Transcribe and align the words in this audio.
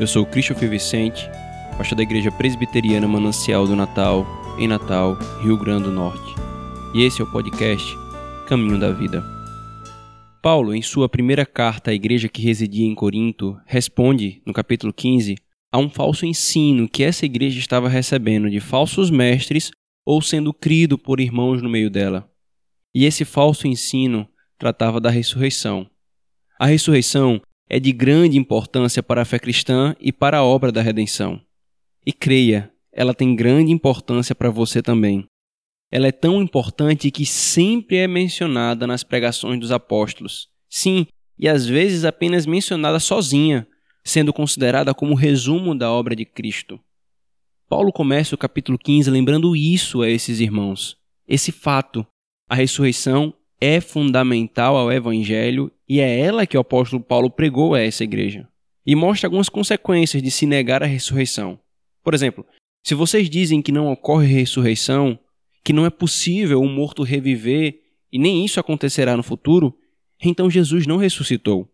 Eu 0.00 0.06
sou 0.06 0.24
Christopher 0.24 0.70
Vicente, 0.70 1.28
pastor 1.76 1.94
da 1.94 2.02
Igreja 2.02 2.32
Presbiteriana 2.32 3.06
Manancial 3.06 3.66
do 3.66 3.76
Natal, 3.76 4.26
em 4.58 4.66
Natal, 4.66 5.18
Rio 5.42 5.58
Grande 5.58 5.84
do 5.84 5.92
Norte. 5.92 6.34
E 6.94 7.02
esse 7.02 7.20
é 7.20 7.24
o 7.24 7.30
podcast 7.30 7.84
Caminho 8.48 8.80
da 8.80 8.90
Vida. 8.92 9.22
Paulo, 10.40 10.74
em 10.74 10.80
sua 10.80 11.06
primeira 11.06 11.44
carta 11.44 11.90
à 11.90 11.94
igreja 11.94 12.30
que 12.30 12.40
residia 12.40 12.86
em 12.86 12.94
Corinto, 12.94 13.60
responde, 13.66 14.40
no 14.46 14.54
capítulo 14.54 14.90
15, 14.90 15.36
a 15.70 15.76
um 15.76 15.90
falso 15.90 16.24
ensino 16.24 16.88
que 16.88 17.02
essa 17.02 17.26
igreja 17.26 17.58
estava 17.58 17.86
recebendo 17.86 18.48
de 18.48 18.58
falsos 18.58 19.10
mestres 19.10 19.70
ou 20.06 20.22
sendo 20.22 20.54
crido 20.54 20.96
por 20.96 21.20
irmãos 21.20 21.60
no 21.60 21.68
meio 21.68 21.90
dela. 21.90 22.26
E 22.94 23.04
esse 23.04 23.26
falso 23.26 23.66
ensino 23.66 24.26
tratava 24.58 24.98
da 24.98 25.10
ressurreição. 25.10 25.86
A 26.58 26.64
ressurreição 26.64 27.38
é 27.72 27.78
de 27.78 27.92
grande 27.92 28.36
importância 28.36 29.00
para 29.00 29.22
a 29.22 29.24
fé 29.24 29.38
cristã 29.38 29.94
e 30.00 30.12
para 30.12 30.38
a 30.38 30.44
obra 30.44 30.72
da 30.72 30.82
redenção. 30.82 31.40
E 32.04 32.12
creia, 32.12 32.68
ela 32.92 33.14
tem 33.14 33.36
grande 33.36 33.70
importância 33.70 34.34
para 34.34 34.50
você 34.50 34.82
também. 34.82 35.24
Ela 35.88 36.08
é 36.08 36.12
tão 36.12 36.42
importante 36.42 37.12
que 37.12 37.24
sempre 37.24 37.98
é 37.98 38.08
mencionada 38.08 38.88
nas 38.88 39.04
pregações 39.04 39.60
dos 39.60 39.70
apóstolos. 39.70 40.48
Sim, 40.68 41.06
e 41.38 41.48
às 41.48 41.64
vezes 41.64 42.04
apenas 42.04 42.44
mencionada 42.44 42.98
sozinha, 42.98 43.68
sendo 44.04 44.32
considerada 44.32 44.92
como 44.92 45.14
resumo 45.14 45.72
da 45.72 45.92
obra 45.92 46.16
de 46.16 46.24
Cristo. 46.24 46.80
Paulo 47.68 47.92
começa 47.92 48.34
o 48.34 48.38
capítulo 48.38 48.76
15 48.76 49.08
lembrando 49.10 49.54
isso 49.54 50.02
a 50.02 50.10
esses 50.10 50.40
irmãos. 50.40 50.96
Esse 51.26 51.52
fato, 51.52 52.04
a 52.48 52.56
ressurreição 52.56 53.32
é 53.60 53.80
fundamental 53.80 54.76
ao 54.76 54.90
Evangelho 54.90 55.70
e 55.88 56.00
é 56.00 56.18
ela 56.18 56.46
que 56.46 56.56
o 56.56 56.60
apóstolo 56.60 57.02
Paulo 57.02 57.30
pregou 57.30 57.74
a 57.74 57.80
essa 57.80 58.02
igreja. 58.02 58.48
E 58.86 58.96
mostra 58.96 59.26
algumas 59.26 59.48
consequências 59.48 60.22
de 60.22 60.30
se 60.30 60.46
negar 60.46 60.82
a 60.82 60.86
ressurreição. 60.86 61.60
Por 62.02 62.14
exemplo, 62.14 62.46
se 62.82 62.94
vocês 62.94 63.28
dizem 63.28 63.60
que 63.60 63.70
não 63.70 63.92
ocorre 63.92 64.26
ressurreição, 64.26 65.18
que 65.62 65.72
não 65.72 65.84
é 65.84 65.90
possível 65.90 66.60
um 66.62 66.72
morto 66.72 67.02
reviver 67.02 67.78
e 68.10 68.18
nem 68.18 68.44
isso 68.44 68.58
acontecerá 68.58 69.16
no 69.16 69.22
futuro, 69.22 69.76
então 70.22 70.50
Jesus 70.50 70.86
não 70.86 70.96
ressuscitou. 70.96 71.68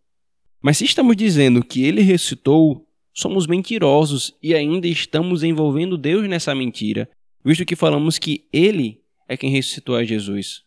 Mas 0.60 0.78
se 0.78 0.84
estamos 0.84 1.16
dizendo 1.16 1.62
que 1.62 1.84
ele 1.84 2.02
ressuscitou, 2.02 2.84
somos 3.14 3.46
mentirosos 3.46 4.36
e 4.42 4.54
ainda 4.54 4.88
estamos 4.88 5.44
envolvendo 5.44 5.96
Deus 5.96 6.28
nessa 6.28 6.54
mentira, 6.54 7.08
visto 7.44 7.64
que 7.64 7.76
falamos 7.76 8.18
que 8.18 8.44
ele 8.52 9.00
é 9.28 9.36
quem 9.36 9.50
ressuscitou 9.50 9.94
a 9.94 10.04
Jesus. 10.04 10.65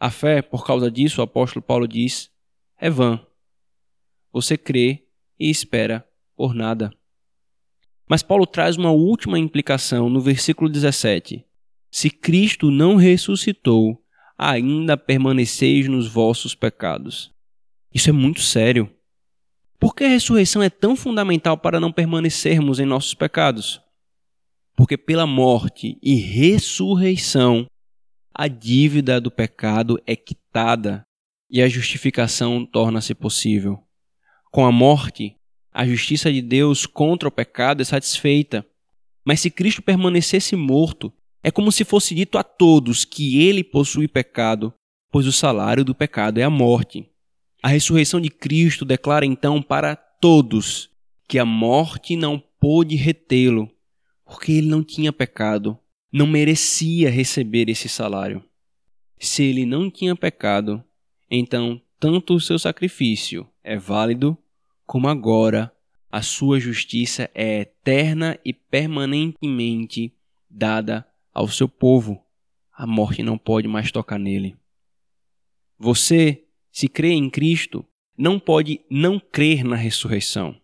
A 0.00 0.10
fé, 0.10 0.40
por 0.42 0.64
causa 0.64 0.90
disso, 0.90 1.20
o 1.20 1.24
apóstolo 1.24 1.62
Paulo 1.62 1.88
diz, 1.88 2.30
é 2.78 2.88
vã. 2.88 3.20
Você 4.32 4.56
crê 4.56 5.06
e 5.38 5.50
espera 5.50 6.06
por 6.36 6.54
nada. 6.54 6.92
Mas 8.08 8.22
Paulo 8.22 8.46
traz 8.46 8.76
uma 8.76 8.90
última 8.90 9.38
implicação 9.38 10.08
no 10.08 10.20
versículo 10.20 10.70
17. 10.70 11.44
Se 11.90 12.10
Cristo 12.10 12.70
não 12.70 12.96
ressuscitou, 12.96 14.00
ainda 14.36 14.96
permaneceis 14.96 15.88
nos 15.88 16.06
vossos 16.06 16.54
pecados. 16.54 17.32
Isso 17.92 18.08
é 18.08 18.12
muito 18.12 18.40
sério. 18.40 18.88
Por 19.80 19.94
que 19.94 20.04
a 20.04 20.08
ressurreição 20.08 20.62
é 20.62 20.70
tão 20.70 20.94
fundamental 20.94 21.58
para 21.58 21.80
não 21.80 21.92
permanecermos 21.92 22.78
em 22.78 22.86
nossos 22.86 23.14
pecados? 23.14 23.80
Porque 24.76 24.96
pela 24.96 25.26
morte 25.26 25.98
e 26.02 26.14
ressurreição 26.14 27.66
a 28.40 28.46
dívida 28.46 29.20
do 29.20 29.32
pecado 29.32 30.00
é 30.06 30.14
quitada 30.14 31.04
e 31.50 31.60
a 31.60 31.68
justificação 31.68 32.64
torna-se 32.64 33.12
possível. 33.12 33.82
Com 34.52 34.64
a 34.64 34.70
morte, 34.70 35.34
a 35.72 35.84
justiça 35.84 36.32
de 36.32 36.40
Deus 36.40 36.86
contra 36.86 37.28
o 37.28 37.32
pecado 37.32 37.82
é 37.82 37.84
satisfeita. 37.84 38.64
Mas 39.24 39.40
se 39.40 39.50
Cristo 39.50 39.82
permanecesse 39.82 40.54
morto, 40.54 41.12
é 41.42 41.50
como 41.50 41.72
se 41.72 41.84
fosse 41.84 42.14
dito 42.14 42.38
a 42.38 42.44
todos 42.44 43.04
que 43.04 43.42
ele 43.42 43.64
possui 43.64 44.06
pecado, 44.06 44.72
pois 45.10 45.26
o 45.26 45.32
salário 45.32 45.84
do 45.84 45.92
pecado 45.92 46.38
é 46.38 46.44
a 46.44 46.50
morte. 46.50 47.10
A 47.60 47.66
ressurreição 47.66 48.20
de 48.20 48.30
Cristo 48.30 48.84
declara 48.84 49.26
então 49.26 49.60
para 49.60 49.96
todos 49.96 50.90
que 51.26 51.40
a 51.40 51.44
morte 51.44 52.14
não 52.14 52.40
pôde 52.60 52.94
retê-lo, 52.94 53.68
porque 54.24 54.52
ele 54.52 54.68
não 54.68 54.84
tinha 54.84 55.12
pecado 55.12 55.76
não 56.12 56.26
merecia 56.26 57.10
receber 57.10 57.68
esse 57.68 57.88
salário. 57.88 58.42
Se 59.18 59.42
ele 59.42 59.66
não 59.66 59.90
tinha 59.90 60.16
pecado, 60.16 60.82
então 61.30 61.80
tanto 61.98 62.34
o 62.34 62.40
seu 62.40 62.58
sacrifício 62.58 63.46
é 63.62 63.76
válido, 63.76 64.36
como 64.86 65.08
agora 65.08 65.72
a 66.10 66.22
sua 66.22 66.58
justiça 66.58 67.30
é 67.34 67.60
eterna 67.60 68.38
e 68.44 68.52
permanentemente 68.52 70.14
dada 70.48 71.06
ao 71.34 71.48
seu 71.48 71.68
povo. 71.68 72.22
A 72.72 72.86
morte 72.86 73.22
não 73.22 73.36
pode 73.36 73.68
mais 73.68 73.92
tocar 73.92 74.18
nele. 74.18 74.56
Você, 75.78 76.44
se 76.72 76.88
crê 76.88 77.10
em 77.10 77.28
Cristo, 77.28 77.84
não 78.16 78.38
pode 78.38 78.80
não 78.90 79.20
crer 79.20 79.62
na 79.62 79.76
ressurreição. 79.76 80.56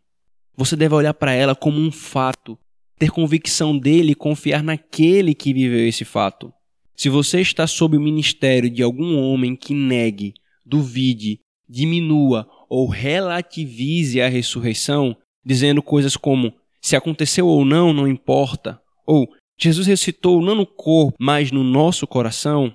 Você 0.56 0.76
deve 0.76 0.94
olhar 0.94 1.14
para 1.14 1.32
ela 1.32 1.54
como 1.54 1.78
um 1.78 1.92
fato 1.92 2.58
ter 2.98 3.10
convicção 3.10 3.76
dele 3.76 4.12
e 4.12 4.16
confiar 4.16 4.62
naquele 4.62 5.34
que 5.34 5.52
viveu 5.52 5.86
esse 5.86 6.04
fato. 6.04 6.52
Se 6.96 7.08
você 7.08 7.40
está 7.40 7.66
sob 7.66 7.96
o 7.96 8.00
ministério 8.00 8.70
de 8.70 8.82
algum 8.82 9.18
homem 9.18 9.56
que 9.56 9.74
negue, 9.74 10.34
duvide, 10.64 11.40
diminua 11.68 12.48
ou 12.68 12.88
relativize 12.88 14.20
a 14.20 14.28
ressurreição, 14.28 15.16
dizendo 15.44 15.82
coisas 15.82 16.16
como 16.16 16.54
se 16.80 16.94
aconteceu 16.94 17.46
ou 17.46 17.64
não, 17.64 17.92
não 17.92 18.06
importa, 18.06 18.80
ou 19.06 19.28
Jesus 19.58 19.86
ressuscitou 19.86 20.40
não 20.42 20.54
no 20.54 20.66
corpo, 20.66 21.16
mas 21.18 21.50
no 21.50 21.64
nosso 21.64 22.06
coração, 22.06 22.74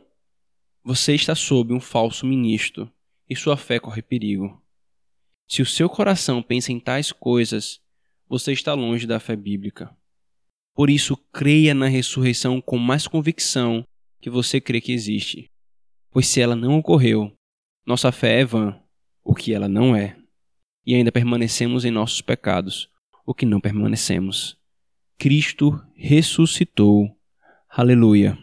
você 0.83 1.13
está 1.13 1.35
sob 1.35 1.73
um 1.73 1.79
falso 1.79 2.25
ministro 2.25 2.91
e 3.29 3.35
sua 3.35 3.57
fé 3.57 3.79
corre 3.79 4.01
perigo. 4.01 4.61
Se 5.47 5.61
o 5.61 5.65
seu 5.65 5.89
coração 5.89 6.41
pensa 6.41 6.71
em 6.71 6.79
tais 6.79 7.11
coisas, 7.11 7.79
você 8.27 8.51
está 8.53 8.73
longe 8.73 9.05
da 9.05 9.19
fé 9.19 9.35
bíblica. 9.35 9.95
Por 10.79 10.89
isso, 10.89 11.17
creia 11.33 11.73
na 11.73 11.89
ressurreição 11.89 12.61
com 12.61 12.77
mais 12.77 13.05
convicção 13.05 13.83
que 14.21 14.29
você 14.29 14.61
crê 14.61 14.79
que 14.79 14.93
existe. 14.93 15.49
Pois 16.09 16.25
se 16.25 16.39
ela 16.39 16.55
não 16.55 16.77
ocorreu, 16.77 17.33
nossa 17.85 18.13
fé 18.13 18.39
é 18.39 18.45
vã, 18.45 18.79
o 19.21 19.35
que 19.35 19.53
ela 19.53 19.67
não 19.67 19.93
é. 19.93 20.15
E 20.85 20.95
ainda 20.95 21.11
permanecemos 21.11 21.83
em 21.83 21.91
nossos 21.91 22.21
pecados, 22.21 22.87
o 23.25 23.33
que 23.33 23.45
não 23.45 23.59
permanecemos. 23.59 24.57
Cristo 25.17 25.77
ressuscitou. 25.97 27.09
Aleluia. 27.69 28.37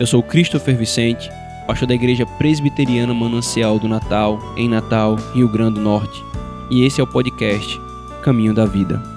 Eu 0.00 0.08
sou 0.08 0.24
Christopher 0.24 0.76
Vicente, 0.76 1.28
pastor 1.68 1.86
da 1.86 1.94
Igreja 1.94 2.26
Presbiteriana 2.36 3.14
Manancial 3.14 3.78
do 3.78 3.86
Natal, 3.86 4.40
em 4.56 4.68
Natal, 4.68 5.14
Rio 5.32 5.48
Grande 5.48 5.76
do 5.76 5.82
Norte. 5.82 6.20
E 6.68 6.82
esse 6.82 7.00
é 7.00 7.04
o 7.04 7.06
podcast 7.06 7.78
Caminho 8.24 8.52
da 8.52 8.66
Vida. 8.66 9.11